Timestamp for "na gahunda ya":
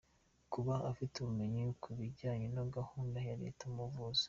2.55-3.35